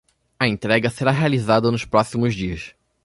[0.39, 2.73] A entrega será realizada nos próximos dias